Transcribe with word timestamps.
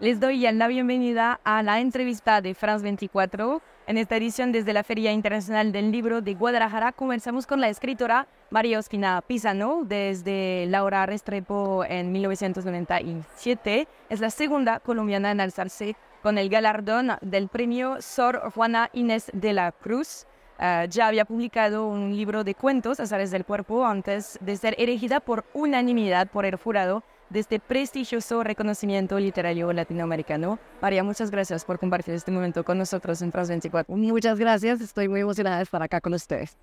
Les 0.00 0.18
doy 0.18 0.50
la 0.50 0.66
bienvenida 0.66 1.40
a 1.44 1.62
la 1.62 1.78
entrevista 1.78 2.40
de 2.40 2.54
France 2.54 2.82
24. 2.82 3.60
En 3.86 3.98
esta 3.98 4.16
edición 4.16 4.50
desde 4.50 4.72
la 4.72 4.82
Feria 4.82 5.12
Internacional 5.12 5.72
del 5.72 5.92
Libro 5.92 6.22
de 6.22 6.32
Guadalajara 6.32 6.92
comenzamos 6.92 7.46
con 7.46 7.60
la 7.60 7.68
escritora 7.68 8.26
María 8.48 8.78
Ospina 8.78 9.20
Pisano 9.20 9.82
desde 9.84 10.64
Laura 10.68 11.04
Restrepo 11.04 11.84
en 11.84 12.12
1997. 12.12 13.88
Es 14.08 14.20
la 14.20 14.30
segunda 14.30 14.80
colombiana 14.80 15.32
en 15.32 15.40
alzarse 15.42 15.94
con 16.22 16.38
el 16.38 16.48
galardón 16.48 17.18
del 17.20 17.48
premio 17.48 18.00
Sor 18.00 18.50
Juana 18.54 18.88
Inés 18.94 19.30
de 19.34 19.52
la 19.52 19.70
Cruz. 19.70 20.26
Ah, 20.58 20.86
ya 20.88 21.08
había 21.08 21.26
publicado 21.26 21.86
un 21.86 22.16
libro 22.16 22.42
de 22.42 22.54
cuentos, 22.54 23.00
Azares 23.00 23.30
del 23.30 23.44
Cuerpo, 23.44 23.84
antes 23.84 24.38
de 24.40 24.56
ser 24.56 24.76
elegida 24.78 25.20
por 25.20 25.44
unanimidad 25.52 26.30
por 26.30 26.46
el 26.46 26.56
jurado 26.56 27.02
de 27.30 27.40
este 27.40 27.60
prestigioso 27.60 28.42
reconocimiento 28.42 29.18
literario 29.18 29.72
latinoamericano. 29.72 30.58
María, 30.82 31.02
muchas 31.04 31.30
gracias 31.30 31.64
por 31.64 31.78
compartir 31.78 32.14
este 32.14 32.30
momento 32.30 32.64
con 32.64 32.76
nosotros 32.76 33.22
en 33.22 33.32
France 33.32 33.52
24. 33.52 33.96
Muchas 33.96 34.38
gracias, 34.38 34.80
estoy 34.80 35.08
muy 35.08 35.20
emocionada 35.20 35.58
de 35.58 35.62
estar 35.62 35.82
acá 35.82 36.00
con 36.00 36.12
ustedes. 36.12 36.56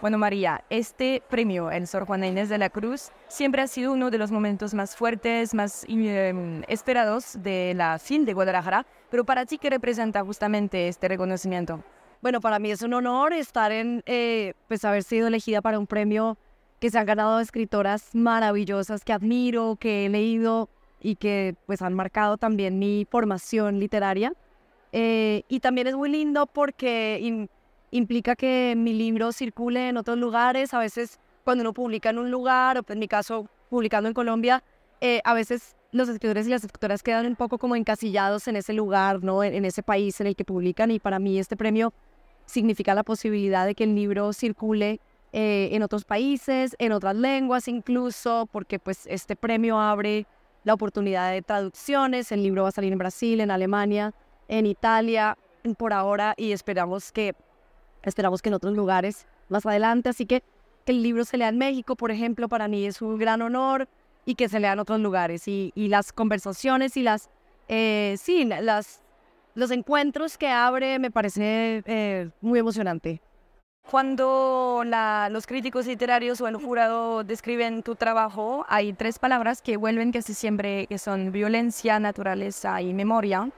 Bueno, 0.00 0.18
María, 0.18 0.62
este 0.70 1.22
premio, 1.28 1.70
el 1.70 1.88
Sor 1.88 2.04
Juana 2.04 2.26
Inés 2.28 2.48
de 2.48 2.58
la 2.58 2.70
Cruz, 2.70 3.10
siempre 3.26 3.62
ha 3.62 3.66
sido 3.66 3.92
uno 3.92 4.10
de 4.10 4.18
los 4.18 4.30
momentos 4.30 4.72
más 4.74 4.94
fuertes, 4.94 5.54
más 5.54 5.84
em, 5.88 6.62
esperados 6.68 7.36
de 7.42 7.72
la 7.74 7.98
fin 7.98 8.24
de 8.24 8.32
Guadalajara, 8.32 8.86
pero 9.10 9.24
para 9.24 9.44
ti, 9.44 9.58
¿qué 9.58 9.70
representa 9.70 10.22
justamente 10.22 10.86
este 10.86 11.08
reconocimiento? 11.08 11.82
Bueno, 12.20 12.40
para 12.40 12.58
mí 12.58 12.70
es 12.70 12.82
un 12.82 12.94
honor 12.94 13.32
estar 13.32 13.72
en, 13.72 14.02
eh, 14.06 14.54
pues 14.68 14.84
haber 14.84 15.02
sido 15.02 15.28
elegida 15.28 15.62
para 15.62 15.78
un 15.78 15.86
premio 15.86 16.36
que 16.80 16.90
se 16.90 16.98
han 16.98 17.06
ganado 17.06 17.40
escritoras 17.40 18.14
maravillosas 18.14 19.04
que 19.04 19.12
admiro, 19.12 19.76
que 19.76 20.06
he 20.06 20.08
leído 20.08 20.68
y 21.00 21.16
que 21.16 21.56
pues 21.66 21.82
han 21.82 21.94
marcado 21.94 22.36
también 22.36 22.78
mi 22.78 23.06
formación 23.10 23.78
literaria. 23.78 24.32
Eh, 24.92 25.42
y 25.48 25.60
también 25.60 25.86
es 25.86 25.94
muy 25.94 26.08
lindo 26.08 26.46
porque 26.46 27.48
implica 27.90 28.36
que 28.36 28.74
mi 28.76 28.94
libro 28.94 29.32
circule 29.32 29.88
en 29.88 29.96
otros 29.96 30.18
lugares. 30.18 30.72
A 30.72 30.78
veces 30.78 31.18
cuando 31.44 31.62
uno 31.62 31.72
publica 31.72 32.10
en 32.10 32.18
un 32.18 32.30
lugar, 32.30 32.78
o 32.78 32.84
en 32.92 32.98
mi 32.98 33.08
caso 33.08 33.48
publicando 33.70 34.08
en 34.08 34.14
Colombia, 34.14 34.62
eh, 35.00 35.20
a 35.24 35.34
veces 35.34 35.76
los 35.92 36.08
escritores 36.08 36.46
y 36.46 36.50
las 36.50 36.64
escritoras 36.64 37.02
quedan 37.02 37.26
un 37.26 37.36
poco 37.36 37.58
como 37.58 37.76
encasillados 37.76 38.46
en 38.48 38.56
ese 38.56 38.72
lugar, 38.72 39.22
¿no? 39.22 39.42
En, 39.42 39.54
en, 39.54 39.64
ese 39.64 39.82
país 39.82 40.20
en 40.20 40.26
el 40.26 40.36
que 40.36 40.44
publican. 40.44 40.90
Y 40.90 40.98
para 40.98 41.18
mí 41.18 41.38
este 41.38 41.56
premio 41.56 41.92
significa 42.46 42.94
la 42.94 43.02
posibilidad 43.02 43.66
de 43.66 43.74
que 43.74 43.84
el 43.84 43.94
libro 43.94 44.32
circule 44.32 45.00
eh, 45.32 45.68
en 45.72 45.82
otros 45.82 46.04
países, 46.04 46.74
en 46.78 46.92
otras 46.92 47.16
lenguas 47.16 47.68
incluso, 47.68 48.48
porque 48.50 48.78
pues 48.78 49.06
este 49.06 49.36
premio 49.36 49.78
abre 49.78 50.26
la 50.64 50.74
oportunidad 50.74 51.32
de 51.32 51.42
traducciones. 51.42 52.32
El 52.32 52.42
libro 52.42 52.62
va 52.62 52.70
a 52.70 52.72
salir 52.72 52.92
en 52.92 52.98
Brasil, 52.98 53.40
en 53.40 53.50
Alemania, 53.50 54.14
en 54.48 54.66
Italia, 54.66 55.36
por 55.76 55.92
ahora, 55.92 56.34
y 56.36 56.52
esperamos 56.52 57.12
que, 57.12 57.34
esperamos 58.02 58.42
que 58.42 58.48
en 58.48 58.54
otros 58.54 58.74
lugares 58.74 59.26
más 59.48 59.66
adelante. 59.66 60.08
Así 60.08 60.26
que 60.26 60.42
que 60.88 60.92
el 60.92 61.02
libro 61.02 61.26
se 61.26 61.36
lea 61.36 61.50
en 61.50 61.58
México, 61.58 61.96
por 61.96 62.10
ejemplo, 62.10 62.48
para 62.48 62.66
mí 62.66 62.86
es 62.86 63.02
un 63.02 63.18
gran 63.18 63.42
honor 63.42 63.90
y 64.24 64.36
que 64.36 64.48
se 64.48 64.58
lea 64.58 64.72
en 64.72 64.78
otros 64.78 65.00
lugares. 65.00 65.46
Y, 65.46 65.70
y 65.74 65.88
las 65.88 66.14
conversaciones 66.14 66.96
y 66.96 67.02
las, 67.02 67.28
eh, 67.68 68.16
sí, 68.18 68.46
las, 68.46 69.02
los 69.54 69.70
encuentros 69.70 70.38
que 70.38 70.48
abre 70.48 70.98
me 70.98 71.10
parece 71.10 71.82
eh, 71.84 72.30
muy 72.40 72.58
emocionante. 72.58 73.20
Cuando 73.90 74.82
los 74.84 75.46
críticos 75.46 75.86
literarios 75.86 76.42
o 76.42 76.48
el 76.48 76.56
jurado 76.56 77.24
describen 77.24 77.82
tu 77.82 77.94
trabajo, 77.94 78.66
hay 78.68 78.92
tres 78.92 79.18
palabras 79.18 79.62
que 79.62 79.78
vuelven 79.78 80.12
casi 80.12 80.34
siempre, 80.34 80.86
que 80.88 80.98
son 80.98 81.32
violencia, 81.32 81.98
naturaleza 81.98 82.82
y 82.82 82.92
memoria. 82.92 83.50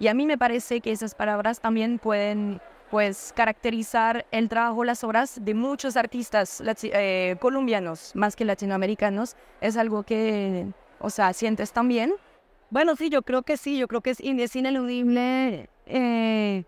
Y 0.00 0.08
a 0.08 0.14
mí 0.14 0.26
me 0.26 0.36
parece 0.36 0.80
que 0.80 0.90
esas 0.90 1.14
palabras 1.14 1.60
también 1.60 2.00
pueden 2.00 2.60
pues 2.90 3.32
caracterizar 3.36 4.26
el 4.32 4.48
trabajo, 4.48 4.82
las 4.82 5.04
obras 5.04 5.38
de 5.44 5.54
muchos 5.54 5.96
artistas 5.96 6.60
eh, 6.82 7.36
colombianos, 7.38 8.10
más 8.16 8.34
que 8.34 8.44
latinoamericanos. 8.44 9.36
Es 9.60 9.76
algo 9.76 10.02
que, 10.02 10.66
o 10.98 11.10
sea, 11.10 11.32
sientes 11.32 11.72
también. 11.72 12.12
Bueno, 12.70 12.96
sí, 12.96 13.08
yo 13.08 13.22
creo 13.22 13.42
que 13.42 13.56
sí, 13.56 13.78
yo 13.78 13.86
creo 13.86 14.00
que 14.00 14.10
es, 14.10 14.18
es 14.20 14.56
ineludible 14.56 15.70
eh, 15.86 16.64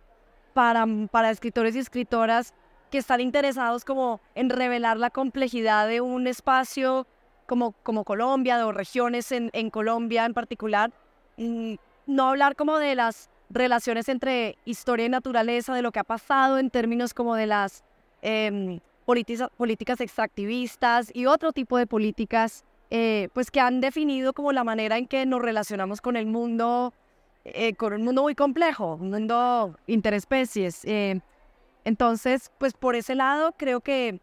para, 0.54 0.86
para 1.10 1.30
escritores 1.30 1.74
y 1.74 1.80
escritoras 1.80 2.54
que 2.90 2.98
están 2.98 3.20
interesados 3.20 3.84
como 3.84 4.20
en 4.34 4.50
revelar 4.50 4.96
la 4.96 5.10
complejidad 5.10 5.88
de 5.88 6.00
un 6.00 6.26
espacio 6.26 7.06
como, 7.46 7.72
como 7.82 8.04
Colombia, 8.04 8.58
de 8.58 8.72
regiones 8.72 9.32
en, 9.32 9.50
en 9.52 9.70
Colombia 9.70 10.24
en 10.24 10.34
particular. 10.34 10.92
No 11.36 12.28
hablar 12.28 12.56
como 12.56 12.78
de 12.78 12.94
las 12.94 13.30
relaciones 13.50 14.08
entre 14.08 14.58
historia 14.64 15.06
y 15.06 15.08
naturaleza, 15.08 15.74
de 15.74 15.82
lo 15.82 15.92
que 15.92 16.00
ha 16.00 16.04
pasado 16.04 16.58
en 16.58 16.70
términos 16.70 17.14
como 17.14 17.34
de 17.34 17.46
las 17.46 17.84
eh, 18.22 18.80
políticas 19.04 20.00
extractivistas 20.00 21.10
y 21.14 21.26
otro 21.26 21.52
tipo 21.52 21.78
de 21.78 21.86
políticas, 21.86 22.64
eh, 22.90 23.28
pues 23.32 23.50
que 23.50 23.60
han 23.60 23.80
definido 23.80 24.32
como 24.32 24.52
la 24.52 24.64
manera 24.64 24.98
en 24.98 25.06
que 25.06 25.24
nos 25.24 25.40
relacionamos 25.40 26.00
con 26.00 26.16
el 26.16 26.26
mundo, 26.26 26.92
eh, 27.44 27.74
con 27.74 27.94
un 27.94 28.04
mundo 28.04 28.22
muy 28.22 28.34
complejo, 28.34 28.94
un 28.96 29.10
mundo 29.10 29.78
interespecies. 29.86 30.84
Entonces, 31.84 32.50
pues 32.58 32.74
por 32.74 32.94
ese 32.96 33.14
lado 33.14 33.52
creo 33.56 33.80
que 33.80 34.20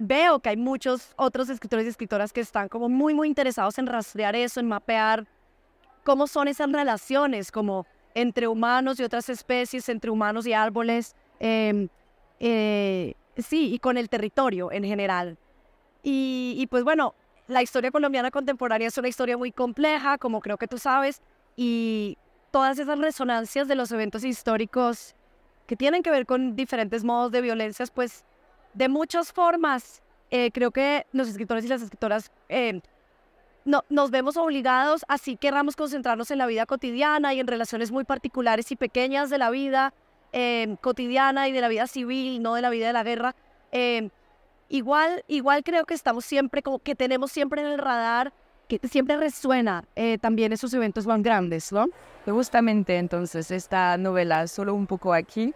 veo 0.00 0.40
que 0.40 0.48
hay 0.50 0.56
muchos 0.56 1.12
otros 1.16 1.48
escritores 1.50 1.86
y 1.86 1.88
escritoras 1.88 2.32
que 2.32 2.40
están 2.40 2.68
como 2.68 2.88
muy, 2.88 3.14
muy 3.14 3.28
interesados 3.28 3.78
en 3.78 3.86
rastrear 3.86 4.34
eso, 4.34 4.60
en 4.60 4.68
mapear 4.68 5.26
cómo 6.04 6.26
son 6.26 6.48
esas 6.48 6.70
relaciones 6.70 7.52
como 7.52 7.86
entre 8.14 8.48
humanos 8.48 9.00
y 9.00 9.04
otras 9.04 9.28
especies, 9.28 9.88
entre 9.88 10.10
humanos 10.10 10.46
y 10.46 10.52
árboles, 10.52 11.14
em, 11.40 11.88
eh, 12.40 13.14
sí, 13.36 13.72
y 13.72 13.78
con 13.78 13.96
el 13.96 14.08
territorio 14.08 14.72
en 14.72 14.84
general. 14.84 15.38
Y, 16.02 16.54
y, 16.58 16.66
pues 16.66 16.84
bueno, 16.84 17.14
la 17.46 17.62
historia 17.62 17.90
colombiana 17.90 18.30
contemporánea 18.30 18.88
es 18.88 18.98
una 18.98 19.08
historia 19.08 19.36
muy 19.36 19.52
compleja, 19.52 20.18
como 20.18 20.40
creo 20.40 20.58
que 20.58 20.68
tú 20.68 20.78
sabes, 20.78 21.22
y 21.56 22.18
todas 22.50 22.78
esas 22.78 22.98
resonancias 22.98 23.68
de 23.68 23.74
los 23.74 23.92
eventos 23.92 24.24
históricos 24.24 25.14
que 25.66 25.76
tienen 25.76 26.02
que 26.02 26.10
ver 26.10 26.26
con 26.26 26.56
diferentes 26.56 27.04
modos 27.04 27.32
de 27.32 27.40
violencias, 27.40 27.90
pues 27.90 28.24
de 28.74 28.88
muchas 28.88 29.32
formas. 29.32 30.02
Eh, 30.30 30.50
creo 30.52 30.70
que 30.70 31.06
los 31.12 31.28
escritores 31.28 31.64
y 31.64 31.68
las 31.68 31.82
escritoras 31.82 32.32
eh, 32.48 32.80
no, 33.64 33.84
nos 33.90 34.10
vemos 34.10 34.36
obligados, 34.36 35.04
así 35.08 35.36
querramos 35.36 35.76
concentrarnos 35.76 36.30
en 36.30 36.38
la 36.38 36.46
vida 36.46 36.64
cotidiana 36.64 37.34
y 37.34 37.40
en 37.40 37.46
relaciones 37.46 37.92
muy 37.92 38.04
particulares 38.04 38.72
y 38.72 38.76
pequeñas 38.76 39.28
de 39.28 39.38
la 39.38 39.50
vida 39.50 39.92
eh, 40.32 40.76
cotidiana 40.80 41.48
y 41.48 41.52
de 41.52 41.60
la 41.60 41.68
vida 41.68 41.86
civil, 41.86 42.42
no 42.42 42.54
de 42.54 42.62
la 42.62 42.70
vida 42.70 42.86
de 42.86 42.92
la 42.94 43.04
guerra. 43.04 43.34
igual, 44.68 45.22
igual 45.28 45.62
creo 45.62 45.84
que 45.84 45.94
estamos 45.94 46.24
siempre, 46.24 46.62
como 46.62 46.78
que 46.78 46.94
tenemos 46.94 47.30
siempre 47.30 47.60
en 47.60 47.68
el 47.68 47.78
radar 47.78 48.32
que 48.78 48.88
siempre 48.88 49.16
resuena 49.16 49.84
eh, 49.96 50.18
también 50.18 50.52
esos 50.52 50.72
eventos 50.74 51.06
más 51.06 51.22
grandes, 51.22 51.72
¿no? 51.72 51.88
Justamente 52.26 52.96
entonces 52.96 53.50
esta 53.50 53.96
novela, 53.98 54.46
solo 54.46 54.74
un 54.74 54.86
poco 54.86 55.12
aquí, 55.12 55.54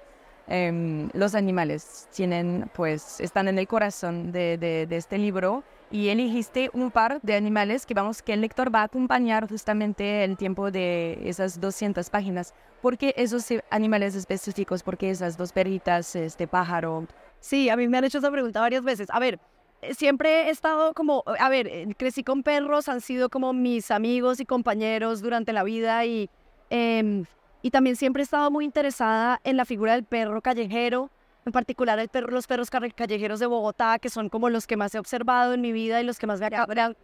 em, 0.48 1.08
los 1.14 1.34
animales 1.34 2.08
tienen, 2.14 2.70
pues, 2.74 3.20
están 3.20 3.48
en 3.48 3.58
el 3.58 3.66
corazón 3.66 4.32
de, 4.32 4.58
de, 4.58 4.86
de, 4.86 4.96
este 4.96 5.18
libro 5.18 5.64
y 5.90 6.08
elegiste 6.08 6.70
un 6.72 6.90
par 6.90 7.20
de 7.22 7.34
animales 7.34 7.86
que 7.86 7.94
vamos, 7.94 8.22
que 8.22 8.32
el 8.32 8.40
lector 8.40 8.74
va 8.74 8.80
a 8.80 8.84
acompañar 8.84 9.48
justamente 9.48 10.24
el 10.24 10.36
tiempo 10.36 10.70
de 10.70 11.18
esas 11.24 11.60
200 11.60 12.10
páginas. 12.10 12.54
¿Por 12.82 12.98
qué 12.98 13.14
esos 13.16 13.46
animales 13.70 14.14
específicos? 14.14 14.82
¿Por 14.82 14.96
qué 14.98 15.10
esas 15.10 15.36
dos 15.36 15.52
perritas, 15.52 16.14
este 16.16 16.46
pájaro? 16.46 17.06
Sí, 17.40 17.70
a 17.70 17.76
mí 17.76 17.88
me 17.88 17.98
han 17.98 18.04
hecho 18.04 18.18
esa 18.18 18.30
pregunta 18.30 18.60
varias 18.60 18.82
veces. 18.82 19.08
A 19.10 19.18
ver, 19.20 19.34
eh, 19.34 19.55
siempre 19.92 20.48
he 20.48 20.50
estado 20.50 20.94
como, 20.94 21.22
a 21.38 21.48
ver, 21.48 21.66
eh, 21.68 21.86
crecí 21.96 22.22
con 22.22 22.42
perros, 22.42 22.88
han 22.88 23.00
sido 23.00 23.28
como 23.28 23.52
mis 23.52 23.90
amigos 23.90 24.40
y 24.40 24.46
compañeros 24.46 25.20
durante 25.22 25.52
la 25.52 25.62
vida 25.62 26.04
y, 26.04 26.30
em, 26.70 27.24
y 27.62 27.70
también 27.70 27.96
siempre 27.96 28.22
he 28.22 28.24
estado 28.24 28.50
muy 28.50 28.64
interesada 28.64 29.40
en 29.44 29.56
la 29.56 29.64
figura 29.64 29.92
del 29.92 30.04
perro 30.04 30.40
callejero, 30.40 31.10
en 31.44 31.52
particular 31.52 31.98
el 31.98 32.08
perro, 32.08 32.30
los 32.30 32.46
perros 32.46 32.70
callejeros 32.70 33.40
de 33.40 33.46
Bogotá, 33.46 33.98
que 33.98 34.08
son 34.08 34.28
como 34.28 34.50
los 34.50 34.66
que 34.66 34.76
más 34.76 34.94
he 34.94 34.98
observado 34.98 35.54
en 35.54 35.60
mi 35.60 35.72
vida 35.72 36.00
y 36.00 36.04
los 36.04 36.18
que 36.18 36.26
más 36.26 36.40
me 36.40 36.46
han... 36.80 36.96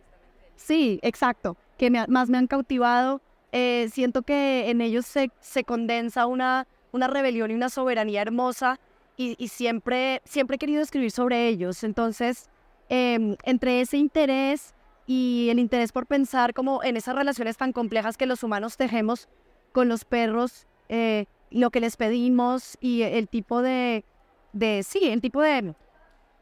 Sí, 0.57 0.99
exacto, 1.03 1.57
que 1.79 1.91
más 1.91 2.29
me 2.29 2.39
han 2.39 2.47
cautivado. 2.47 3.21
Eh, 3.53 3.89
siento 3.93 4.23
que 4.23 4.71
en 4.71 4.81
ellos 4.81 5.07
se, 5.07 5.31
se 5.41 5.65
condensa 5.65 6.27
una, 6.27 6.67
una 6.91 7.07
rebelión 7.07 7.51
y 7.51 7.55
una 7.55 7.69
soberanía 7.69 8.23
hermosa 8.23 8.81
y, 9.17 9.37
y, 9.39 9.49
siempre, 9.49 10.23
siempre 10.25 10.57
he 10.57 10.59
querido 10.59 10.83
escribir 10.83 11.11
sobre 11.11 11.49
ellos. 11.49 11.85
Entonces, 11.85 12.49
Em, 12.95 13.37
entre 13.45 13.81
ese 13.81 13.97
interés 13.97 14.75
y 15.07 15.49
el 15.49 15.59
interés 15.59 15.93
por 15.93 16.07
pensar 16.07 16.53
como 16.53 16.85
en 16.85 16.99
esas 16.99 17.17
relaciones 17.17 17.57
tan 17.57 17.73
complejas 17.73 18.19
que 18.19 18.27
los 18.27 18.43
humanos 18.43 18.77
tejemos 18.77 19.31
con 19.73 19.89
los 19.89 20.05
perros, 20.05 20.67
eh, 20.91 21.25
lo 21.51 21.71
que 21.71 21.81
les 21.81 21.97
pedimos 21.97 22.77
y 22.83 23.01
el 23.01 23.29
tipo 23.29 23.63
de, 23.63 24.05
de 24.53 24.83
sí, 24.83 25.09
el 25.09 25.23
tipo 25.23 25.41
de, 25.41 25.75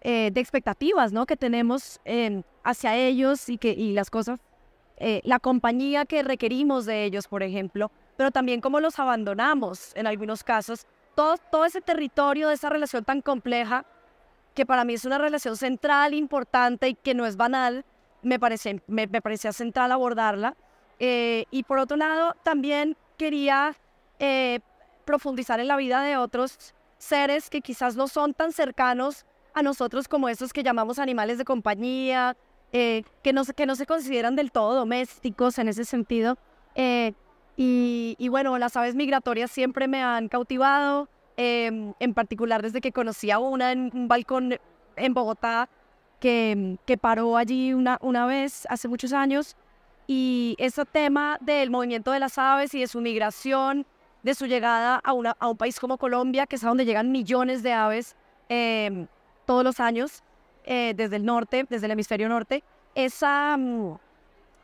eh, 0.01 0.31
de 0.33 0.41
expectativas 0.41 1.13
¿no? 1.13 1.25
que 1.25 1.37
tenemos 1.37 2.01
em, 2.05 2.43
hacia 2.65 2.97
ellos 2.97 3.49
y, 3.49 3.57
que, 3.57 3.71
y 3.71 3.93
las 3.93 4.11
cosas, 4.11 4.41
eh, 4.97 5.21
la 5.23 5.39
compañía 5.39 6.05
que 6.05 6.25
requerimos 6.25 6.85
de 6.85 7.05
ellos, 7.05 7.29
por 7.29 7.45
ejemplo, 7.45 7.93
pero 8.17 8.33
también 8.33 8.61
cómo 8.61 8.81
los 8.81 8.99
abandonamos 8.99 9.93
en 9.95 10.09
algunos 10.09 10.43
casos. 10.43 10.89
Todo, 11.15 11.37
todo 11.53 11.65
ese 11.65 11.81
territorio 11.81 12.49
de 12.49 12.55
esa 12.55 12.71
relación 12.71 13.05
tan 13.05 13.21
compleja, 13.23 13.87
que 14.55 14.67
para 14.67 14.85
mí 14.85 14.95
es 14.95 15.05
una 15.05 15.19
relación 15.19 15.57
central, 15.57 16.15
importante 16.15 16.89
y 16.89 16.95
que 16.95 17.15
no 17.15 17.27
es 17.27 17.37
banal, 17.37 17.85
me, 18.23 18.39
parece, 18.39 18.83
me, 18.87 19.09
parecía 19.09 19.53
central 19.53 19.93
abordarla. 19.93 20.57
Eh, 20.99 21.47
y 21.51 21.63
por 21.63 21.79
otro 21.79 21.97
lado, 21.97 22.37
también 22.43 22.97
quería 23.17 23.77
eh, 24.19 24.61
profundizar 25.05 25.61
en 25.61 25.69
la 25.69 25.77
vida 25.77 26.03
de 26.03 26.17
otros 26.17 26.75
seres 26.99 27.49
que 27.49 27.63
quizás 27.63 27.97
no 27.97 28.09
son 28.09 28.35
tan 28.35 28.53
cercanos 28.53 29.25
a 29.55 29.63
nosotros 29.63 30.07
como 30.09 30.29
esos 30.29 30.53
que 30.53 30.63
llamamos 30.63 30.99
animales 30.99 31.39
de 31.39 31.45
compañía, 31.45 32.37
eh, 32.73 33.03
que, 33.23 33.33
no, 33.33 33.45
que 33.45 33.67
no 33.67 33.75
se 33.75 33.87
consideran 33.87 34.37
del 34.37 34.53
todo 34.53 34.75
domésticos 34.75 35.59
en 35.59 35.69
ese 35.69 35.85
sentido. 35.85 36.39
Y, 37.63 38.29
bueno, 38.31 38.57
las 38.57 38.75
aves 38.79 38.95
migratorias 38.95 39.51
siempre 39.51 39.87
me 39.87 40.03
han 40.03 40.29
cautivado, 40.29 41.11
em, 41.43 41.95
en 41.99 42.13
particular 42.13 42.61
desde 42.61 42.83
que 42.83 42.93
conocí 42.93 43.31
a 43.31 43.39
una 43.39 43.73
en 43.73 43.91
un 43.95 44.09
balcón 44.09 44.59
en 44.97 45.15
Bogotá 45.15 45.71
que, 46.21 46.77
que 46.85 46.99
paró 46.99 47.39
allí 47.39 47.73
una, 47.73 47.97
una 48.03 48.27
vez 48.27 48.67
hace 48.69 48.89
muchos 48.89 49.15
años. 49.15 49.57
Y 50.07 50.55
ese 50.59 50.85
tema 50.85 51.39
del 51.41 51.71
movimiento 51.71 52.13
de 52.13 52.21
las 52.21 52.37
aves 52.37 52.75
y 52.75 52.81
de 52.81 52.87
su 52.89 53.01
migración, 53.01 53.87
de 54.23 54.35
su 54.35 54.45
llegada 54.45 55.01
a, 55.03 55.15
una, 55.15 55.35
a 55.39 55.49
un 55.49 55.57
país 55.57 55.81
como 55.81 55.97
Colombia, 55.97 56.47
que 56.47 56.57
es 56.57 56.65
a 56.65 56.69
donde 56.69 56.85
llegan 56.85 57.11
millones 57.11 57.63
de 57.63 57.73
aves 57.73 58.17
em, 58.51 59.07
todos 59.47 59.65
los 59.65 59.81
años, 59.81 60.23
eh, 60.65 60.93
desde 60.95 61.17
el 61.17 61.25
norte, 61.25 61.65
desde 61.71 61.87
el 61.87 61.93
hemisferio 61.93 62.29
norte, 62.29 62.63
esa, 62.95 63.57
mm, 63.57 63.97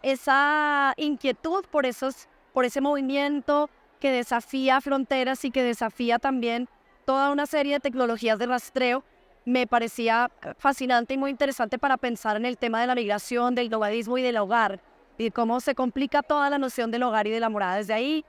esa 0.02 0.92
inquietud 0.98 1.64
por, 1.70 1.86
esos, 1.86 2.28
por 2.52 2.66
ese 2.66 2.82
movimiento 2.82 3.70
que 4.00 4.10
desafía 4.10 4.80
fronteras 4.80 5.44
y 5.44 5.50
que 5.50 5.62
desafía 5.62 6.18
también 6.18 6.68
toda 7.04 7.30
una 7.30 7.46
serie 7.46 7.74
de 7.74 7.80
tecnologías 7.80 8.38
de 8.38 8.46
rastreo, 8.46 9.04
me 9.44 9.66
parecía 9.66 10.30
fascinante 10.58 11.14
y 11.14 11.18
muy 11.18 11.30
interesante 11.30 11.78
para 11.78 11.96
pensar 11.96 12.36
en 12.36 12.44
el 12.44 12.58
tema 12.58 12.80
de 12.80 12.88
la 12.88 12.94
migración, 12.94 13.54
del 13.54 13.70
nomadismo 13.70 14.18
y 14.18 14.22
del 14.22 14.36
hogar, 14.38 14.80
y 15.18 15.30
cómo 15.30 15.60
se 15.60 15.74
complica 15.74 16.22
toda 16.22 16.50
la 16.50 16.58
noción 16.58 16.90
del 16.90 17.04
hogar 17.04 17.26
y 17.28 17.30
de 17.30 17.40
la 17.40 17.48
morada. 17.48 17.76
Desde 17.76 17.94
ahí, 17.94 18.24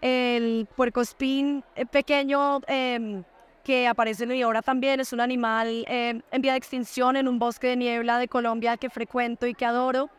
el 0.00 0.66
puercoespín 0.76 1.62
eh, 1.76 1.86
pequeño 1.86 2.60
em, 2.66 3.22
que 3.62 3.86
aparece 3.86 4.24
en 4.24 4.30
mi 4.30 4.44
obra 4.44 4.62
también. 4.62 5.00
Es 5.00 5.12
un 5.12 5.20
animal 5.20 5.84
eh, 5.88 6.20
en 6.30 6.42
vía 6.42 6.52
de 6.52 6.58
extinción 6.58 7.16
en 7.16 7.28
un 7.28 7.38
bosque 7.38 7.68
de 7.68 7.76
niebla 7.76 8.18
de 8.18 8.28
Colombia 8.28 8.76
que 8.76 8.90
frecuento 8.90 9.46
y 9.46 9.54
que 9.54 9.66
adoro. 9.66 10.10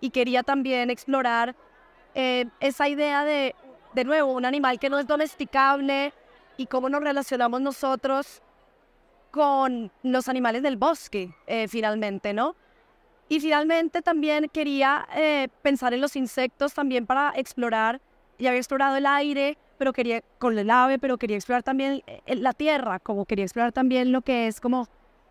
Y 0.00 0.10
quería 0.10 0.42
también 0.42 0.90
explorar 0.90 1.54
eh, 2.14 2.46
esa 2.60 2.88
idea 2.88 3.24
de, 3.24 3.54
de 3.94 4.04
nuevo, 4.04 4.32
un 4.32 4.44
animal 4.44 4.78
que 4.78 4.90
no 4.90 4.98
es 4.98 5.06
domesticable 5.06 6.12
y 6.56 6.66
cómo 6.66 6.88
nos 6.88 7.02
relacionamos 7.02 7.60
nosotros 7.60 8.42
con 9.30 9.90
los 10.02 10.28
animales 10.28 10.62
del 10.62 10.76
bosque, 10.76 11.34
eh, 11.46 11.68
finalmente, 11.68 12.32
¿no? 12.32 12.56
Y 13.28 13.38
finalmente 13.38 14.02
también 14.02 14.48
quería 14.52 15.06
pensar 15.62 15.94
en 15.94 16.00
los 16.00 16.16
insectos 16.16 16.74
también 16.74 17.06
para 17.06 17.32
explorar, 17.36 18.00
ya 18.40 18.50
había 18.50 18.58
explorado 18.58 18.96
el 18.96 19.06
aire, 19.06 19.56
pero 19.80 19.94
quería, 19.94 20.22
con 20.38 20.58
el 20.58 20.68
ave, 20.68 20.98
pero 20.98 21.16
quería 21.16 21.36
explorar 21.36 21.62
también 21.62 22.02
eh, 22.06 22.36
la 22.36 22.52
tierra, 22.52 22.98
como 22.98 23.24
quería 23.24 23.46
explorar 23.46 23.72
también 23.72 24.12
lo 24.12 24.20
que 24.20 24.46
es 24.46 24.60
como 24.60 24.86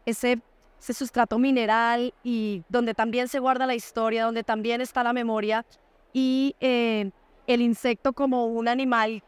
ese, 0.08 0.42
ese 0.80 0.96
sustrato 0.96 1.38
mineral 1.38 2.16
y 2.24 2.64
donde 2.68 2.96
también 2.96 3.28
se 3.28 3.38
guarda 3.38 3.68
la 3.68 3.76
historia, 3.76 4.26
donde 4.26 4.44
también 4.44 4.82
está 4.82 5.04
la 5.04 5.14
memoria 5.14 5.68
y 6.14 6.56
eh, 6.60 7.12
el 7.48 7.62
insecto 7.62 8.14
como 8.14 8.48
un 8.48 8.68
animal 8.68 9.24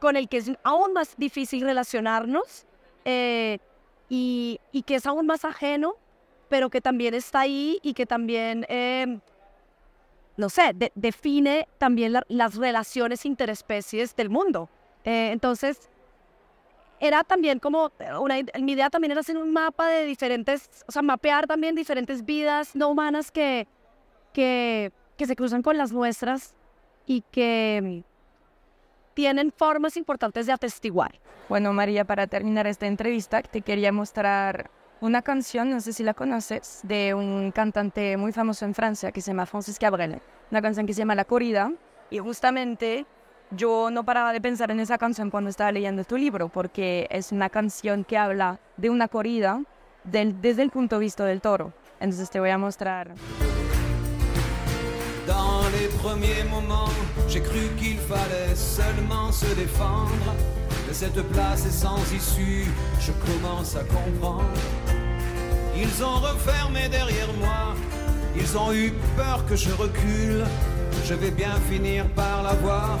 con 0.00 0.16
el 0.16 0.28
que 0.28 0.38
es 0.38 0.52
aún 0.62 0.92
más 0.92 1.14
difícil 1.16 1.62
relacionarnos 1.62 2.66
eh, 3.04 3.58
y, 4.08 4.60
y, 4.72 4.82
que 4.82 4.96
es 4.96 5.06
aún 5.06 5.26
más 5.26 5.44
ajeno, 5.44 5.94
pero 6.48 6.70
que 6.70 6.80
también 6.80 7.14
está 7.14 7.40
ahí 7.40 7.78
y 7.82 7.94
que 7.94 8.06
también 8.06 8.66
no 10.40 10.48
sé, 10.48 10.74
define 10.94 11.68
también 11.78 12.14
las 12.28 12.54
relaciones 12.56 13.26
interespecies 13.26 14.16
del 14.16 14.30
mundo. 14.30 14.70
Eh, 15.04 15.30
entonces, 15.32 15.90
era 16.98 17.22
también 17.24 17.58
como, 17.58 17.92
una, 18.20 18.36
mi 18.58 18.72
idea 18.72 18.88
también 18.88 19.12
era 19.12 19.20
hacer 19.20 19.36
un 19.36 19.52
mapa 19.52 19.88
de 19.88 20.06
diferentes, 20.06 20.68
o 20.86 20.92
sea, 20.92 21.02
mapear 21.02 21.46
también 21.46 21.74
diferentes 21.74 22.24
vidas 22.24 22.74
no 22.74 22.88
humanas 22.88 23.30
que, 23.30 23.68
que, 24.32 24.92
que 25.20 25.26
se 25.26 25.36
cruzan 25.36 25.60
con 25.60 25.76
las 25.76 25.92
nuestras 25.92 26.54
y 27.04 27.20
que 27.30 28.04
tienen 29.12 29.52
formas 29.54 29.98
importantes 29.98 30.46
de 30.46 30.52
atestiguar. 30.52 31.20
Bueno, 31.50 31.74
María, 31.74 32.06
para 32.06 32.26
terminar 32.26 32.66
esta 32.66 32.86
entrevista, 32.86 33.42
te 33.42 33.60
quería 33.60 33.92
mostrar 33.92 34.70
una 35.02 35.20
canción, 35.20 35.68
no 35.68 35.80
sé 35.82 35.92
si 35.92 36.04
la 36.04 36.14
conoces, 36.14 36.80
de 36.84 37.12
un 37.12 37.52
cantante 37.52 38.16
muy 38.16 38.32
famoso 38.32 38.64
en 38.64 38.72
Francia 38.72 39.12
que 39.12 39.20
se 39.20 39.32
llama 39.32 39.44
Francis 39.44 39.78
Cabrel. 39.78 40.22
Una 40.50 40.62
canción 40.62 40.86
que 40.86 40.94
se 40.94 41.00
llama 41.00 41.14
La 41.14 41.26
Corrida. 41.26 41.70
Y 42.08 42.18
justamente 42.20 43.04
yo 43.50 43.90
no 43.90 44.04
paraba 44.04 44.32
de 44.32 44.40
pensar 44.40 44.70
en 44.70 44.80
esa 44.80 44.96
canción 44.96 45.28
cuando 45.28 45.50
estaba 45.50 45.70
leyendo 45.70 46.02
tu 46.04 46.16
libro, 46.16 46.48
porque 46.48 47.08
es 47.10 47.30
una 47.30 47.50
canción 47.50 48.04
que 48.04 48.16
habla 48.16 48.58
de 48.78 48.88
una 48.88 49.06
corrida 49.06 49.62
desde 50.02 50.62
el 50.62 50.70
punto 50.70 50.96
de 50.96 51.00
vista 51.00 51.26
del 51.26 51.42
toro. 51.42 51.74
Entonces 52.00 52.30
te 52.30 52.40
voy 52.40 52.48
a 52.48 52.56
mostrar. 52.56 53.12
Dans 55.30 55.62
les 55.78 55.86
premiers 56.02 56.42
moments, 56.50 56.92
j'ai 57.28 57.40
cru 57.40 57.68
qu'il 57.78 57.98
fallait 57.98 58.56
seulement 58.56 59.30
se 59.30 59.46
défendre. 59.54 60.34
De 60.88 60.92
cette 60.92 61.22
place 61.30 61.64
est 61.66 61.78
sans 61.84 62.02
issue, 62.12 62.66
je 62.98 63.12
commence 63.26 63.76
à 63.76 63.84
comprendre. 63.84 64.60
Ils 65.76 66.02
ont 66.02 66.18
refermé 66.30 66.88
derrière 66.88 67.32
moi, 67.34 67.76
ils 68.34 68.58
ont 68.58 68.72
eu 68.72 68.92
peur 69.16 69.46
que 69.46 69.54
je 69.54 69.70
recule. 69.70 70.44
Je 71.04 71.14
vais 71.14 71.30
bien 71.30 71.54
finir 71.70 72.08
par 72.14 72.42
la 72.42 72.54
voir, 72.54 72.98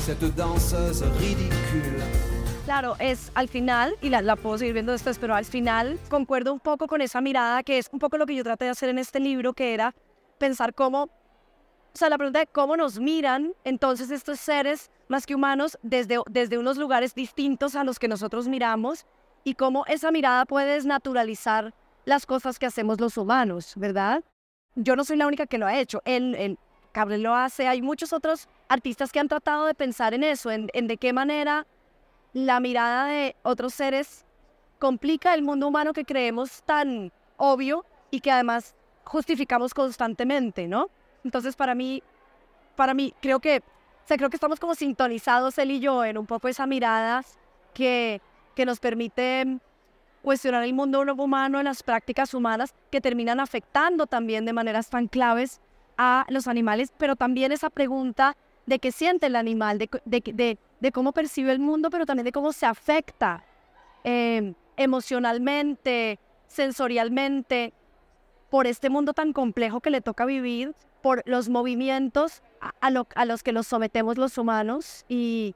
cette 0.00 0.24
danseuse 0.34 1.04
ridicule. 1.20 2.02
Claro, 2.64 2.96
es 2.98 3.30
al 3.34 3.48
final, 3.48 3.94
y 4.00 4.08
la, 4.08 4.22
la, 4.22 4.36
puedo 4.36 4.56
seguir 4.56 4.72
viendo 4.72 4.92
después, 4.92 5.18
pero 5.18 5.34
al 5.34 5.44
final 5.44 5.98
concuerdo 6.08 6.54
un 6.54 6.60
poco 6.60 6.86
con 6.86 7.02
esa 7.02 7.20
mirada 7.20 7.62
que 7.62 7.76
es 7.76 7.90
un 7.92 7.98
poco 7.98 8.16
lo 8.16 8.24
que 8.24 8.34
yo 8.34 8.44
traté 8.44 8.64
de 8.64 8.70
hacer 8.70 8.88
en 8.88 8.98
este 8.98 9.20
libro, 9.20 9.52
que 9.52 9.74
era 9.74 9.94
pensar 10.38 10.72
cómo 10.72 11.10
o 11.96 11.98
sea, 11.98 12.10
la 12.10 12.18
pregunta 12.18 12.40
de 12.40 12.46
cómo 12.46 12.76
nos 12.76 13.00
miran 13.00 13.54
entonces 13.64 14.10
estos 14.10 14.38
seres 14.38 14.90
más 15.08 15.24
que 15.24 15.34
humanos 15.34 15.78
desde, 15.82 16.18
desde 16.28 16.58
unos 16.58 16.76
lugares 16.76 17.14
distintos 17.14 17.74
a 17.74 17.84
los 17.84 17.98
que 17.98 18.06
nosotros 18.06 18.48
miramos 18.48 19.06
y 19.44 19.54
cómo 19.54 19.86
esa 19.86 20.10
mirada 20.10 20.44
puede 20.44 20.74
desnaturalizar 20.74 21.72
las 22.04 22.26
cosas 22.26 22.58
que 22.58 22.66
hacemos 22.66 23.00
los 23.00 23.16
humanos, 23.16 23.72
¿verdad? 23.76 24.22
Yo 24.74 24.94
no 24.94 25.04
soy 25.04 25.16
la 25.16 25.26
única 25.26 25.46
que 25.46 25.56
lo 25.56 25.66
ha 25.66 25.78
hecho. 25.78 26.02
Él, 26.04 26.34
él 26.34 26.58
lo 27.22 27.34
hace. 27.34 27.66
Hay 27.66 27.80
muchos 27.80 28.12
otros 28.12 28.46
artistas 28.68 29.10
que 29.10 29.18
han 29.18 29.28
tratado 29.28 29.64
de 29.64 29.72
pensar 29.72 30.12
en 30.12 30.22
eso, 30.22 30.50
en, 30.50 30.68
en 30.74 30.88
de 30.88 30.98
qué 30.98 31.14
manera 31.14 31.66
la 32.34 32.60
mirada 32.60 33.06
de 33.06 33.36
otros 33.42 33.72
seres 33.72 34.26
complica 34.78 35.32
el 35.32 35.40
mundo 35.40 35.66
humano 35.66 35.94
que 35.94 36.04
creemos 36.04 36.62
tan 36.64 37.10
obvio 37.38 37.86
y 38.10 38.20
que 38.20 38.30
además 38.30 38.74
justificamos 39.04 39.72
constantemente, 39.72 40.68
¿no? 40.68 40.90
Entonces, 41.26 41.56
para 41.56 41.74
mí, 41.74 42.04
para 42.76 42.94
mí, 42.94 43.12
creo 43.20 43.40
que, 43.40 43.58
o 43.58 44.06
sea, 44.06 44.16
creo 44.16 44.30
que 44.30 44.36
estamos 44.36 44.60
como 44.60 44.76
sintonizados 44.76 45.58
él 45.58 45.72
y 45.72 45.80
yo 45.80 46.04
en 46.04 46.18
un 46.18 46.26
poco 46.26 46.46
esa 46.46 46.66
mirada 46.66 47.24
que, 47.74 48.20
que 48.54 48.64
nos 48.64 48.78
permite 48.78 49.58
cuestionar 50.22 50.62
el 50.62 50.72
mundo 50.72 51.00
humano, 51.18 51.60
las 51.64 51.82
prácticas 51.82 52.32
humanas 52.32 52.74
que 52.92 53.00
terminan 53.00 53.40
afectando 53.40 54.06
también 54.06 54.44
de 54.44 54.52
maneras 54.52 54.88
tan 54.88 55.08
claves 55.08 55.60
a 55.98 56.26
los 56.28 56.46
animales, 56.46 56.92
pero 56.96 57.16
también 57.16 57.50
esa 57.50 57.70
pregunta 57.70 58.36
de 58.66 58.78
qué 58.78 58.92
siente 58.92 59.26
el 59.26 59.34
animal, 59.34 59.78
de, 59.78 59.88
de, 60.04 60.58
de, 60.80 60.92
cómo 60.92 61.10
percibe 61.10 61.50
el 61.50 61.58
mundo, 61.58 61.90
pero 61.90 62.06
también 62.06 62.24
de 62.24 62.32
cómo 62.32 62.52
se 62.52 62.66
afecta 62.66 63.44
eh, 64.04 64.54
emocionalmente, 64.76 66.20
sensorialmente, 66.46 67.72
por 68.48 68.68
este 68.68 68.90
mundo 68.90 69.12
tan 69.12 69.32
complejo 69.32 69.80
que 69.80 69.90
le 69.90 70.00
toca 70.00 70.24
vivir 70.24 70.72
por 71.06 71.22
los 71.24 71.48
movimientos 71.48 72.42
a, 72.80 72.90
los 72.90 73.42
que 73.44 73.52
nos 73.52 73.68
sometemos 73.68 74.18
los 74.18 74.38
humanos 74.38 75.04
y 75.08 75.54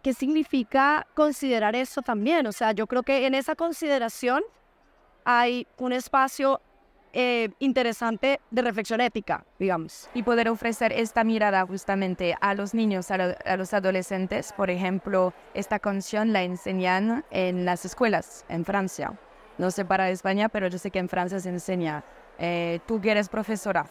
qué 0.00 0.14
significa 0.14 1.08
considerar 1.14 1.74
eso 1.74 2.02
también. 2.02 2.46
O 2.46 2.52
sea, 2.52 2.70
yo 2.70 2.86
creo 2.86 3.02
que 3.02 3.26
en 3.26 3.34
esa 3.34 3.56
consideración 3.56 4.44
hay 5.24 5.66
un 5.78 5.92
espacio 5.92 6.60
eh, 7.12 7.48
interesante 7.58 8.38
de 8.52 8.62
reflexión 8.62 9.00
ética, 9.00 9.44
digamos. 9.58 10.08
Y 10.14 10.22
poder 10.22 10.48
ofrecer 10.48 10.92
esta 10.92 11.24
mirada 11.24 11.66
justamente 11.66 12.36
a 12.40 12.54
los 12.54 12.72
niños, 12.72 13.10
a, 13.10 13.16
a, 13.44 13.56
los 13.56 13.74
adolescentes. 13.74 14.52
Por 14.52 14.70
ejemplo, 14.70 15.34
esta 15.54 15.80
canción 15.80 16.32
la 16.32 16.44
enseñan 16.44 17.24
en 17.32 17.64
las 17.64 17.84
escuelas 17.84 18.44
en 18.48 18.64
Francia. 18.64 19.18
No 19.58 19.72
sé 19.72 19.84
para 19.84 20.10
España, 20.10 20.48
pero 20.48 20.68
yo 20.68 20.78
sé 20.78 20.92
que 20.92 21.00
en 21.00 21.08
Francia 21.08 21.40
se 21.40 21.48
enseña. 21.48 22.04
Eh, 22.38 22.78
tú 22.86 23.00
que 23.00 23.10
eres 23.10 23.28
profesora, 23.28 23.86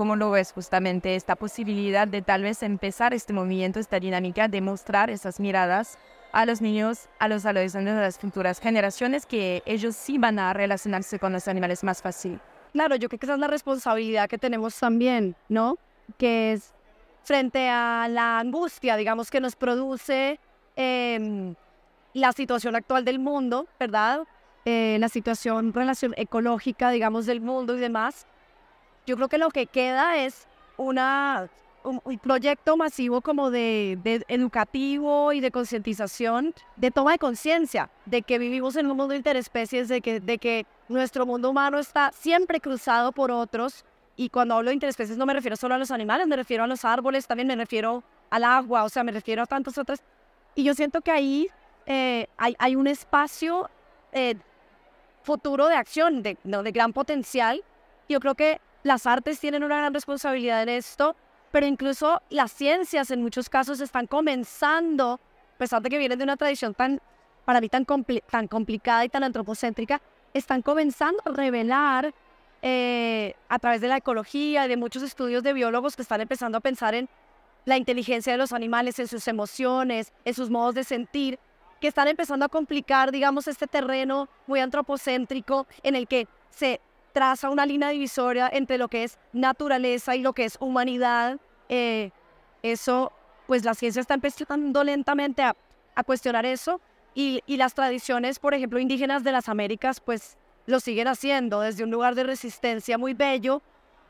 ¿Cómo 0.00 0.16
lo 0.16 0.30
ves 0.30 0.52
justamente 0.52 1.14
esta 1.14 1.36
posibilidad 1.36 2.08
de 2.08 2.22
tal 2.22 2.42
vez 2.42 2.62
empezar 2.62 3.12
este 3.12 3.34
movimiento, 3.34 3.78
esta 3.78 4.00
dinámica 4.00 4.48
de 4.48 4.62
mostrar 4.62 5.10
esas 5.10 5.38
miradas 5.38 5.98
a 6.32 6.46
los 6.46 6.62
niños, 6.62 7.10
a 7.18 7.28
los 7.28 7.44
adolescentes, 7.44 7.92
a 7.92 8.00
las 8.00 8.18
futuras 8.18 8.60
generaciones, 8.60 9.26
que 9.26 9.62
ellos 9.66 9.94
sí 9.94 10.16
van 10.16 10.38
a 10.38 10.54
relacionarse 10.54 11.18
con 11.18 11.34
los 11.34 11.48
animales 11.48 11.84
más 11.84 12.00
fácil? 12.00 12.40
Claro, 12.72 12.96
yo 12.96 13.10
creo 13.10 13.18
que 13.18 13.26
esa 13.26 13.34
es 13.34 13.40
la 13.40 13.48
responsabilidad 13.48 14.26
que 14.26 14.38
tenemos 14.38 14.74
también, 14.78 15.36
¿no? 15.50 15.76
Que 16.16 16.52
es 16.52 16.72
frente 17.22 17.68
a 17.68 18.08
la 18.08 18.38
angustia, 18.38 18.96
digamos, 18.96 19.30
que 19.30 19.42
nos 19.42 19.54
produce 19.54 20.40
em, 20.76 21.54
la 22.14 22.32
situación 22.32 22.74
actual 22.74 23.04
del 23.04 23.18
mundo, 23.18 23.66
¿verdad? 23.78 24.20
Eh, 24.64 24.96
la 24.98 25.10
situación, 25.10 25.74
relación 25.74 26.14
ecológica, 26.16 26.88
digamos, 26.88 27.26
del 27.26 27.42
mundo 27.42 27.76
y 27.76 27.80
demás. 27.80 28.26
Yo 29.10 29.16
creo 29.16 29.28
que 29.28 29.38
lo 29.38 29.50
que 29.50 29.66
queda 29.66 30.18
es 30.18 30.46
una, 30.76 31.48
un, 31.82 32.00
proyecto 32.20 32.76
masivo 32.76 33.20
como 33.22 33.50
de, 33.50 33.98
de 34.04 34.24
educativo 34.28 35.32
y 35.32 35.40
de 35.40 35.50
concientización, 35.50 36.54
de 36.76 36.92
toma 36.92 37.10
de 37.10 37.18
conciencia 37.18 37.90
de 38.06 38.22
que 38.22 38.38
vivimos 38.38 38.76
en 38.76 38.86
un 38.86 38.96
mundo 38.96 39.08
de 39.08 39.16
interespecies, 39.16 39.88
de 39.88 40.00
que, 40.00 40.20
de 40.20 40.38
que 40.38 40.64
nuestro 40.88 41.26
mundo 41.26 41.50
humano 41.50 41.80
está 41.80 42.12
siempre 42.12 42.60
cruzado 42.60 43.10
por 43.10 43.32
otros. 43.32 43.84
Y 44.14 44.28
cuando 44.28 44.54
hablo 44.54 44.68
de 44.70 44.74
interespecies 44.74 45.18
no 45.18 45.26
me 45.26 45.34
refiero 45.34 45.56
solo 45.56 45.74
a 45.74 45.78
los 45.78 45.90
animales, 45.90 46.28
me 46.28 46.36
refiero 46.36 46.62
a 46.62 46.68
los 46.68 46.84
árboles, 46.84 47.26
también 47.26 47.48
me 47.48 47.56
refiero 47.56 48.04
al 48.30 48.44
agua, 48.44 48.84
o 48.84 48.88
sea, 48.88 49.02
me 49.02 49.10
refiero 49.10 49.42
a 49.42 49.46
tantas 49.46 49.76
otras. 49.76 50.04
Y 50.54 50.62
yo 50.62 50.72
siento 50.74 51.00
que 51.00 51.10
ahí 51.10 51.48
eh, 51.86 52.28
hay, 52.36 52.54
hay, 52.60 52.76
un 52.76 52.86
espacio 52.86 53.68
eh, 54.12 54.36
futuro 55.24 55.66
de 55.66 55.74
acción, 55.74 56.22
de, 56.22 56.38
¿no? 56.44 56.62
de 56.62 56.70
gran 56.70 56.92
potencial. 56.92 57.64
Yo 58.08 58.20
creo 58.20 58.36
que 58.36 58.60
las 58.82 59.06
artes 59.06 59.38
tienen 59.40 59.62
una 59.64 59.78
gran 59.78 59.94
responsabilidad 59.94 60.62
en 60.62 60.70
esto, 60.70 61.16
pero 61.50 61.66
incluso 61.66 62.22
las 62.30 62.52
ciencias 62.52 63.10
en 63.10 63.22
muchos 63.22 63.48
casos 63.48 63.80
están 63.80 64.06
comenzando, 64.06 65.20
a 65.54 65.58
pesar 65.58 65.82
de 65.82 65.90
que 65.90 65.98
vienen 65.98 66.18
de 66.18 66.24
una 66.24 66.36
tradición 66.36 66.74
tan, 66.74 67.00
para 67.44 67.60
mí 67.60 67.68
tan, 67.68 67.84
tan 68.30 68.48
complicada 68.48 69.04
y 69.04 69.08
tan 69.08 69.24
antropocéntrica, 69.24 70.00
están 70.32 70.62
comenzando 70.62 71.20
a 71.24 71.30
revelar 71.30 72.14
eh, 72.62 73.34
a 73.48 73.58
través 73.58 73.80
de 73.80 73.88
la 73.88 73.96
ecología 73.96 74.66
y 74.66 74.68
de 74.68 74.76
muchos 74.76 75.02
estudios 75.02 75.42
de 75.42 75.52
biólogos 75.52 75.96
que 75.96 76.02
están 76.02 76.20
empezando 76.20 76.58
a 76.58 76.60
pensar 76.60 76.94
en 76.94 77.08
la 77.64 77.76
inteligencia 77.76 78.32
de 78.32 78.38
los 78.38 78.52
animales, 78.52 78.98
en 78.98 79.08
sus 79.08 79.26
emociones, 79.28 80.12
en 80.24 80.34
sus 80.34 80.50
modos 80.50 80.74
de 80.74 80.84
sentir, 80.84 81.38
que 81.80 81.88
están 81.88 82.08
empezando 82.08 82.44
a 82.44 82.48
complicar, 82.48 83.10
digamos, 83.10 83.48
este 83.48 83.66
terreno 83.66 84.28
muy 84.46 84.60
antropocéntrico 84.60 85.66
en 85.82 85.96
el 85.96 86.06
que 86.06 86.28
se 86.50 86.80
traza 87.12 87.50
una 87.50 87.66
línea 87.66 87.90
divisoria 87.90 88.48
entre 88.52 88.78
lo 88.78 88.88
que 88.88 89.04
es 89.04 89.18
naturaleza 89.32 90.16
y 90.16 90.22
lo 90.22 90.32
que 90.32 90.44
es 90.44 90.56
humanidad. 90.60 91.38
Eh, 91.68 92.10
eso, 92.62 93.12
pues 93.46 93.64
la 93.64 93.74
ciencia 93.74 94.00
está 94.00 94.14
empezando 94.14 94.84
lentamente 94.84 95.42
a, 95.42 95.56
a 95.94 96.04
cuestionar 96.04 96.46
eso 96.46 96.80
y, 97.14 97.42
y, 97.46 97.56
las 97.56 97.74
tradiciones, 97.74 98.38
por 98.38 98.54
ejemplo, 98.54 98.78
indígenas 98.78 99.24
de 99.24 99.32
las 99.32 99.48
Américas, 99.48 100.00
pues 100.00 100.36
lo 100.66 100.80
siguen 100.80 101.08
haciendo 101.08 101.60
desde 101.60 101.84
un 101.84 101.90
lugar 101.90 102.14
de 102.14 102.24
resistencia 102.24 102.98
muy 102.98 103.14
bello 103.14 103.62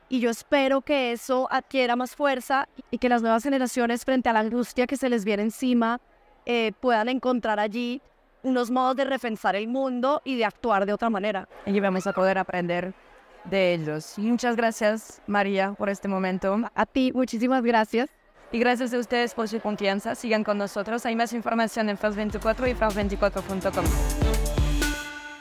y 0.09 0.21
yo 0.21 0.28
espero 0.28 0.83
que 0.83 1.12
eso 1.12 1.49
adquiera 1.50 1.97
más 1.97 2.16
fuerza 2.16 2.69
y 2.90 2.99
que 2.99 3.09
las 3.09 3.23
nuevas 3.23 3.45
generaciones 3.45 4.04
frente 4.04 4.28
a 4.28 4.33
la 4.33 4.40
angustia 4.40 4.87
que 4.87 4.97
se 4.97 5.09
les 5.09 5.25
viene 5.25 5.45
encima 5.45 6.00
eh, 6.45 6.73
puedan 6.80 7.09
encontrar 7.09 7.61
allí 7.61 8.02
unos 8.42 8.70
modos 8.70 8.97
de 8.97 9.04
repensar 9.04 9.56
el 9.56 9.68
mundo 9.68 10.23
y 10.25 10.37
de 10.37 10.44
actuar 10.44 10.87
de 10.87 10.92
otra 10.92 11.11
manera. 11.11 11.49
Y 11.66 11.78
vamos 11.80 12.06
a 12.06 12.12
poder 12.12 12.38
aprender 12.38 12.94
de 13.44 13.75
ellos. 13.75 14.18
Muchas 14.18 14.56
gracias, 14.56 15.23
María, 15.26 15.73
por 15.73 15.88
este 15.88 16.09
momento. 16.09 16.59
A 16.75 16.87
ti, 16.87 17.12
muchísimas 17.14 17.62
gracias. 17.62 18.09
Y 18.52 18.59
gracias 18.59 18.92
a 18.92 18.99
ustedes 18.99 19.35
por 19.35 19.49
su 19.49 19.61
confianza. 19.61 20.14
Sigan 20.14 20.42
con 20.42 20.59
nosotros. 20.59 21.06
Hay 21.06 21.14
más 21.14 21.32
información 21.32 21.88
en 21.88 21.97
France24 21.97 22.70
y 22.70 22.75
france24.com. 22.75 24.50